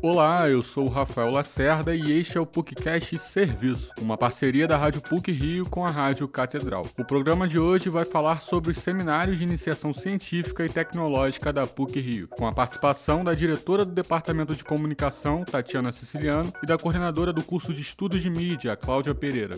Olá, 0.00 0.48
eu 0.48 0.62
sou 0.62 0.86
o 0.86 0.88
Rafael 0.88 1.28
Lacerda 1.28 1.92
e 1.92 2.12
este 2.12 2.38
é 2.38 2.40
o 2.40 2.46
PUCcast 2.46 3.18
Serviço, 3.18 3.90
uma 4.00 4.16
parceria 4.16 4.68
da 4.68 4.76
Rádio 4.76 5.00
PUC 5.00 5.32
Rio 5.32 5.68
com 5.68 5.84
a 5.84 5.90
Rádio 5.90 6.28
Catedral. 6.28 6.86
O 6.96 7.04
programa 7.04 7.48
de 7.48 7.58
hoje 7.58 7.88
vai 7.88 8.04
falar 8.04 8.40
sobre 8.40 8.70
os 8.70 8.78
seminários 8.78 9.38
de 9.38 9.42
iniciação 9.42 9.92
científica 9.92 10.64
e 10.64 10.68
tecnológica 10.68 11.52
da 11.52 11.66
PUC 11.66 12.00
Rio, 12.00 12.28
com 12.28 12.46
a 12.46 12.52
participação 12.52 13.24
da 13.24 13.34
diretora 13.34 13.84
do 13.84 13.90
Departamento 13.90 14.54
de 14.54 14.62
Comunicação, 14.62 15.44
Tatiana 15.44 15.90
Siciliano, 15.90 16.52
e 16.62 16.66
da 16.66 16.78
coordenadora 16.78 17.32
do 17.32 17.42
curso 17.42 17.74
de 17.74 17.82
Estudos 17.82 18.22
de 18.22 18.30
Mídia, 18.30 18.76
Cláudia 18.76 19.16
Pereira. 19.16 19.56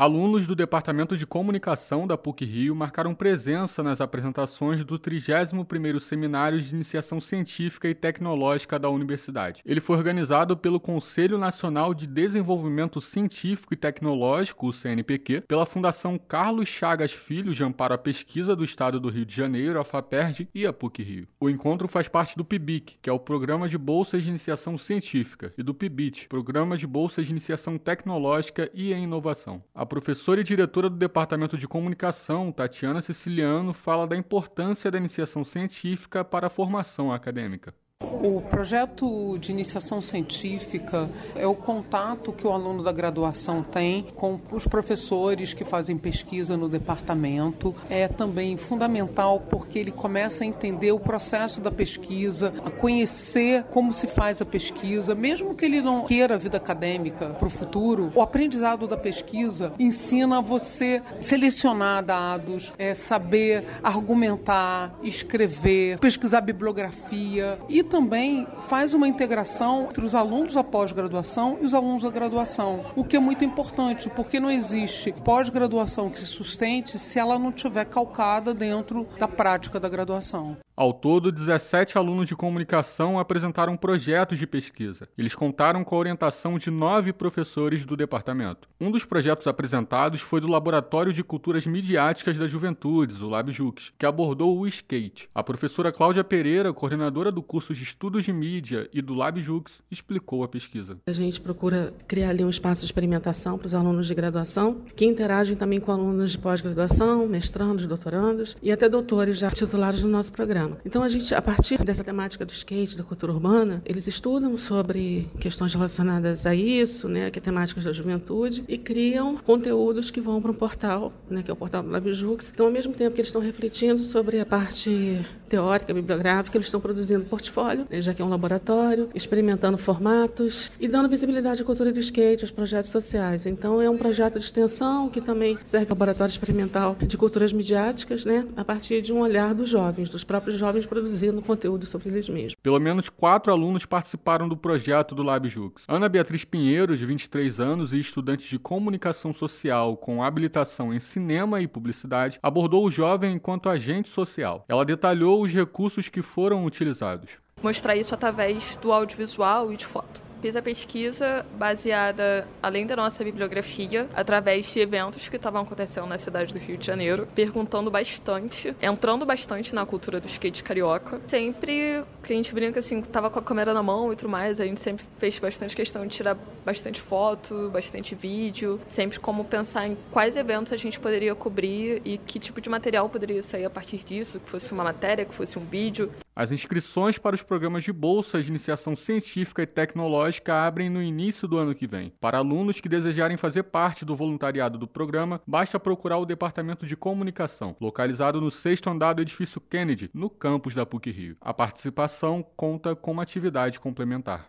Alunos 0.00 0.46
do 0.46 0.54
Departamento 0.54 1.16
de 1.16 1.26
Comunicação 1.26 2.06
da 2.06 2.16
PUC-Rio 2.16 2.72
marcaram 2.72 3.16
presença 3.16 3.82
nas 3.82 4.00
apresentações 4.00 4.84
do 4.84 4.96
31º 4.96 5.98
Seminário 5.98 6.62
de 6.62 6.72
Iniciação 6.72 7.20
Científica 7.20 7.88
e 7.88 7.96
Tecnológica 7.96 8.78
da 8.78 8.88
Universidade. 8.88 9.60
Ele 9.66 9.80
foi 9.80 9.96
organizado 9.96 10.56
pelo 10.56 10.78
Conselho 10.78 11.36
Nacional 11.36 11.92
de 11.92 12.06
Desenvolvimento 12.06 13.00
Científico 13.00 13.74
e 13.74 13.76
Tecnológico, 13.76 14.68
o 14.68 14.72
CNPq, 14.72 15.40
pela 15.48 15.66
Fundação 15.66 16.16
Carlos 16.16 16.68
Chagas 16.68 17.10
Filho 17.10 17.52
de 17.52 17.64
Amparo 17.64 17.94
à 17.94 17.98
Pesquisa 17.98 18.54
do 18.54 18.62
Estado 18.62 19.00
do 19.00 19.10
Rio 19.10 19.26
de 19.26 19.34
Janeiro, 19.34 19.80
a 19.80 19.84
FAPERJ 19.84 20.48
e 20.54 20.64
a 20.64 20.72
PUC-Rio. 20.72 21.26
O 21.40 21.50
encontro 21.50 21.88
faz 21.88 22.06
parte 22.06 22.36
do 22.36 22.44
PIBIC, 22.44 22.98
que 23.02 23.10
é 23.10 23.12
o 23.12 23.18
Programa 23.18 23.68
de 23.68 23.76
Bolsas 23.76 24.22
de 24.22 24.28
Iniciação 24.28 24.78
Científica, 24.78 25.52
e 25.58 25.62
do 25.64 25.74
PIBIT, 25.74 26.28
Programa 26.28 26.78
de 26.78 26.86
Bolsas 26.86 27.26
de 27.26 27.32
Iniciação 27.32 27.76
Tecnológica 27.76 28.70
e 28.72 28.92
Inovação. 28.92 29.60
A 29.74 29.87
professora 29.88 30.40
e 30.40 30.44
diretora 30.44 30.88
do 30.88 30.96
Departamento 30.96 31.58
de 31.58 31.66
Comunicação, 31.66 32.52
Tatiana 32.52 33.02
Siciliano, 33.02 33.72
fala 33.72 34.06
da 34.06 34.16
importância 34.16 34.90
da 34.90 34.98
iniciação 34.98 35.42
científica 35.42 36.24
para 36.24 36.46
a 36.46 36.50
formação 36.50 37.12
acadêmica. 37.12 37.74
O 38.22 38.40
projeto 38.40 39.36
de 39.38 39.50
iniciação 39.50 40.00
científica 40.00 41.08
é 41.34 41.46
o 41.48 41.54
contato 41.54 42.32
que 42.32 42.46
o 42.46 42.52
aluno 42.52 42.80
da 42.80 42.92
graduação 42.92 43.60
tem 43.60 44.06
com 44.14 44.40
os 44.52 44.66
professores 44.68 45.52
que 45.52 45.64
fazem 45.64 45.98
pesquisa 45.98 46.56
no 46.56 46.68
departamento. 46.68 47.74
É 47.90 48.06
também 48.06 48.56
fundamental 48.56 49.40
porque 49.50 49.80
ele 49.80 49.90
começa 49.90 50.44
a 50.44 50.46
entender 50.46 50.92
o 50.92 51.00
processo 51.00 51.60
da 51.60 51.72
pesquisa, 51.72 52.52
a 52.64 52.70
conhecer 52.70 53.64
como 53.64 53.92
se 53.92 54.06
faz 54.06 54.40
a 54.40 54.44
pesquisa, 54.44 55.12
mesmo 55.12 55.54
que 55.56 55.64
ele 55.64 55.80
não 55.80 56.04
queira 56.04 56.36
a 56.36 56.38
vida 56.38 56.56
acadêmica 56.56 57.30
para 57.30 57.48
o 57.48 57.50
futuro. 57.50 58.12
O 58.14 58.22
aprendizado 58.22 58.86
da 58.86 58.96
pesquisa 58.96 59.72
ensina 59.76 60.40
você 60.40 61.02
selecionar 61.20 62.04
dados, 62.04 62.72
é, 62.78 62.94
saber 62.94 63.64
argumentar, 63.82 64.96
escrever, 65.02 65.98
pesquisar 65.98 66.42
bibliografia 66.42 67.58
e 67.68 67.87
também 67.88 68.46
faz 68.68 68.94
uma 68.94 69.08
integração 69.08 69.88
entre 69.88 70.04
os 70.04 70.14
alunos 70.14 70.54
da 70.54 70.62
pós-graduação 70.62 71.58
e 71.60 71.64
os 71.64 71.74
alunos 71.74 72.02
da 72.02 72.10
graduação, 72.10 72.84
o 72.94 73.04
que 73.04 73.16
é 73.16 73.20
muito 73.20 73.44
importante, 73.44 74.08
porque 74.10 74.38
não 74.38 74.50
existe 74.50 75.12
pós-graduação 75.24 76.10
que 76.10 76.18
se 76.18 76.26
sustente 76.26 76.98
se 76.98 77.18
ela 77.18 77.38
não 77.38 77.50
tiver 77.50 77.86
calcada 77.86 78.54
dentro 78.54 79.06
da 79.18 79.26
prática 79.26 79.80
da 79.80 79.88
graduação. 79.88 80.56
Ao 80.78 80.92
todo, 80.92 81.32
17 81.32 81.98
alunos 81.98 82.28
de 82.28 82.36
comunicação 82.36 83.18
apresentaram 83.18 83.76
projetos 83.76 84.38
de 84.38 84.46
pesquisa. 84.46 85.08
Eles 85.18 85.34
contaram 85.34 85.82
com 85.82 85.96
a 85.96 85.98
orientação 85.98 86.56
de 86.56 86.70
nove 86.70 87.12
professores 87.12 87.84
do 87.84 87.96
departamento. 87.96 88.68
Um 88.80 88.88
dos 88.88 89.04
projetos 89.04 89.48
apresentados 89.48 90.20
foi 90.20 90.40
do 90.40 90.46
Laboratório 90.46 91.12
de 91.12 91.24
Culturas 91.24 91.66
Midiáticas 91.66 92.36
das 92.36 92.48
Juventudes, 92.48 93.20
o 93.20 93.28
LabJux, 93.28 93.92
que 93.98 94.06
abordou 94.06 94.56
o 94.56 94.68
skate. 94.68 95.28
A 95.34 95.42
professora 95.42 95.90
Cláudia 95.90 96.22
Pereira, 96.22 96.72
coordenadora 96.72 97.32
do 97.32 97.42
curso 97.42 97.74
de 97.78 97.84
Estudos 97.84 98.24
de 98.24 98.32
Mídia 98.32 98.88
e 98.92 99.00
do 99.00 99.14
LabJux, 99.14 99.72
explicou 99.90 100.42
a 100.42 100.48
pesquisa. 100.48 100.98
A 101.06 101.12
gente 101.12 101.40
procura 101.40 101.92
criar 102.06 102.30
ali 102.30 102.44
um 102.44 102.50
espaço 102.50 102.80
de 102.80 102.86
experimentação 102.86 103.56
para 103.56 103.66
os 103.66 103.74
alunos 103.74 104.06
de 104.06 104.14
graduação, 104.14 104.82
que 104.96 105.04
interagem 105.04 105.56
também 105.56 105.78
com 105.78 105.92
alunos 105.92 106.32
de 106.32 106.38
pós-graduação, 106.38 107.26
mestrandos, 107.28 107.86
doutorandos 107.86 108.56
e 108.62 108.72
até 108.72 108.88
doutores 108.88 109.38
já 109.38 109.50
titulares 109.50 110.02
do 110.02 110.08
nosso 110.08 110.32
programa. 110.32 110.78
Então 110.84 111.02
a 111.02 111.08
gente, 111.08 111.34
a 111.34 111.40
partir 111.40 111.82
dessa 111.84 112.02
temática 112.02 112.44
do 112.44 112.52
skate, 112.52 112.96
da 112.96 113.04
cultura 113.04 113.32
urbana, 113.32 113.80
eles 113.84 114.06
estudam 114.06 114.56
sobre 114.56 115.28
questões 115.38 115.74
relacionadas 115.74 116.46
a 116.46 116.54
isso, 116.54 117.08
né, 117.08 117.30
que 117.30 117.38
é 117.38 117.42
temáticas 117.42 117.84
da 117.84 117.92
juventude, 117.92 118.64
e 118.66 118.76
criam 118.76 119.36
conteúdos 119.36 120.10
que 120.10 120.20
vão 120.20 120.42
para 120.42 120.50
um 120.50 120.54
portal, 120.54 121.12
né, 121.30 121.42
que 121.42 121.50
é 121.50 121.54
o 121.54 121.56
portal 121.56 121.82
do 121.82 121.90
LabJux. 121.90 122.50
Então, 122.52 122.66
ao 122.66 122.72
mesmo 122.72 122.92
tempo 122.92 123.14
que 123.14 123.20
eles 123.20 123.28
estão 123.28 123.40
refletindo 123.40 124.02
sobre 124.02 124.40
a 124.40 124.46
parte 124.46 125.24
teórica, 125.48 125.94
bibliográfica, 125.94 126.56
eles 126.56 126.66
estão 126.66 126.80
produzindo 126.80 127.24
portfólio, 127.68 127.86
já 128.02 128.14
que 128.14 128.22
é 128.22 128.24
um 128.24 128.28
laboratório, 128.28 129.08
experimentando 129.14 129.76
formatos 129.76 130.72
e 130.80 130.88
dando 130.88 131.08
visibilidade 131.08 131.62
à 131.62 131.64
cultura 131.64 131.92
do 131.92 132.00
skate, 132.00 132.44
aos 132.44 132.50
projetos 132.50 132.90
sociais. 132.90 133.46
Então, 133.46 133.80
é 133.80 133.90
um 133.90 133.96
projeto 133.96 134.38
de 134.38 134.44
extensão 134.44 135.08
que 135.08 135.20
também 135.20 135.58
serve 135.64 135.86
para 135.86 135.94
laboratório 135.94 136.30
experimental 136.30 136.96
de 137.00 137.16
culturas 137.18 137.52
midiáticas, 137.52 138.24
né, 138.24 138.46
a 138.56 138.64
partir 138.64 139.02
de 139.02 139.12
um 139.12 139.20
olhar 139.20 139.54
dos 139.54 139.68
jovens, 139.68 140.08
dos 140.08 140.24
próprios 140.24 140.56
jovens 140.56 140.86
produzindo 140.86 141.42
conteúdo 141.42 141.84
sobre 141.86 142.08
eles 142.08 142.28
mesmos. 142.28 142.54
Pelo 142.54 142.78
menos 142.78 143.08
quatro 143.08 143.52
alunos 143.52 143.84
participaram 143.84 144.48
do 144.48 144.56
projeto 144.56 145.14
do 145.14 145.22
LabJux. 145.22 145.82
Ana 145.88 146.08
Beatriz 146.08 146.44
Pinheiro, 146.44 146.96
de 146.96 147.04
23 147.04 147.60
anos 147.60 147.92
e 147.92 147.98
estudante 147.98 148.48
de 148.48 148.58
comunicação 148.58 149.32
social 149.34 149.96
com 149.96 150.22
habilitação 150.22 150.94
em 150.94 151.00
cinema 151.00 151.60
e 151.60 151.66
publicidade, 151.66 152.38
abordou 152.42 152.84
o 152.84 152.90
jovem 152.90 153.34
enquanto 153.34 153.68
agente 153.68 154.08
social. 154.08 154.64
Ela 154.68 154.84
detalhou 154.84 155.42
os 155.42 155.52
recursos 155.52 156.08
que 156.08 156.22
foram 156.22 156.64
utilizados. 156.64 157.38
Mostrar 157.62 157.96
isso 157.96 158.14
através 158.14 158.76
do 158.76 158.92
audiovisual 158.92 159.72
e 159.72 159.76
de 159.76 159.86
foto. 159.86 160.22
Fiz 160.40 160.54
a 160.54 160.62
pesquisa 160.62 161.44
baseada, 161.58 162.46
além 162.62 162.86
da 162.86 162.94
nossa 162.94 163.24
bibliografia, 163.24 164.08
através 164.14 164.72
de 164.72 164.78
eventos 164.78 165.28
que 165.28 165.34
estavam 165.34 165.62
acontecendo 165.62 166.06
na 166.06 166.16
cidade 166.16 166.54
do 166.54 166.60
Rio 166.60 166.76
de 166.76 166.86
Janeiro, 166.86 167.26
perguntando 167.34 167.90
bastante, 167.90 168.72
entrando 168.80 169.26
bastante 169.26 169.74
na 169.74 169.84
cultura 169.84 170.20
do 170.20 170.28
skate 170.28 170.62
carioca. 170.62 171.20
Sempre 171.26 172.04
que 172.22 172.32
a 172.32 172.36
gente 172.36 172.54
brinca 172.54 172.78
assim, 172.78 173.02
tava 173.02 173.28
com 173.30 173.38
a 173.40 173.42
câmera 173.42 173.74
na 173.74 173.82
mão 173.82 174.12
e 174.12 174.16
tudo 174.16 174.28
mais, 174.28 174.60
a 174.60 174.64
gente 174.64 174.78
sempre 174.78 175.04
fez 175.18 175.40
bastante 175.40 175.74
questão 175.74 176.06
de 176.06 176.14
tirar 176.14 176.36
bastante 176.64 177.00
foto, 177.00 177.68
bastante 177.72 178.14
vídeo, 178.14 178.80
sempre 178.86 179.18
como 179.18 179.44
pensar 179.44 179.88
em 179.88 179.96
quais 180.12 180.36
eventos 180.36 180.72
a 180.72 180.76
gente 180.76 181.00
poderia 181.00 181.34
cobrir 181.34 182.00
e 182.04 182.16
que 182.16 182.38
tipo 182.38 182.60
de 182.60 182.68
material 182.68 183.08
poderia 183.08 183.42
sair 183.42 183.64
a 183.64 183.70
partir 183.70 184.04
disso, 184.04 184.38
que 184.38 184.48
fosse 184.48 184.70
uma 184.70 184.84
matéria, 184.84 185.24
que 185.24 185.34
fosse 185.34 185.58
um 185.58 185.64
vídeo. 185.64 186.12
As 186.36 186.52
inscrições 186.52 187.18
para 187.18 187.34
os 187.34 187.42
programas 187.42 187.82
de 187.82 187.92
bolsa 187.92 188.40
de 188.40 188.48
iniciação 188.48 188.94
científica 188.94 189.62
e 189.62 189.66
tecnológica 189.66 190.27
abrem 190.66 190.90
no 190.90 191.02
início 191.02 191.48
do 191.48 191.58
ano 191.58 191.74
que 191.74 191.86
vem. 191.86 192.12
Para 192.20 192.38
alunos 192.38 192.80
que 192.80 192.88
desejarem 192.88 193.36
fazer 193.36 193.64
parte 193.64 194.04
do 194.04 194.14
voluntariado 194.14 194.76
do 194.76 194.86
programa, 194.86 195.40
basta 195.46 195.80
procurar 195.80 196.18
o 196.18 196.26
Departamento 196.26 196.86
de 196.86 196.96
Comunicação, 196.96 197.74
localizado 197.80 198.40
no 198.40 198.50
sexto 198.50 198.90
andar 198.90 199.14
do 199.14 199.22
edifício 199.22 199.60
Kennedy, 199.60 200.10
no 200.12 200.28
campus 200.28 200.74
da 200.74 200.84
PUC 200.84 201.10
Rio. 201.10 201.36
A 201.40 201.54
participação 201.54 202.44
conta 202.56 202.94
com 202.94 203.12
uma 203.12 203.22
atividade 203.22 203.80
complementar. 203.80 204.48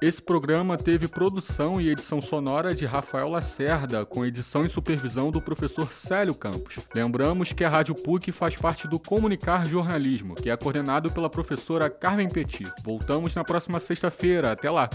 Esse 0.00 0.22
programa 0.22 0.78
teve 0.78 1.08
produção 1.08 1.80
e 1.80 1.88
edição 1.88 2.22
sonora 2.22 2.72
de 2.72 2.86
Rafael 2.86 3.28
Lacerda, 3.28 4.06
com 4.06 4.24
edição 4.24 4.62
e 4.62 4.70
supervisão 4.70 5.32
do 5.32 5.40
professor 5.40 5.92
Célio 5.92 6.36
Campos. 6.36 6.76
Lembramos 6.94 7.52
que 7.52 7.64
a 7.64 7.68
Rádio 7.68 7.96
PUC 7.96 8.30
faz 8.30 8.54
parte 8.54 8.86
do 8.86 9.00
Comunicar 9.00 9.66
Jornalismo, 9.66 10.36
que 10.36 10.50
é 10.50 10.56
coordenado 10.56 11.12
pela 11.12 11.28
professora 11.28 11.90
Carmen 11.90 12.28
Petit. 12.28 12.72
Voltamos 12.84 13.34
na 13.34 13.42
próxima 13.42 13.80
sexta-feira. 13.80 14.52
Até 14.52 14.70
lá! 14.70 14.88